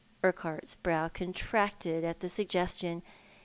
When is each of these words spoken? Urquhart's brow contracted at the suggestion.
Urquhart's 0.23 0.73
brow 0.77 1.09
contracted 1.09 2.03
at 2.03 2.21
the 2.21 2.27
suggestion. 2.27 3.03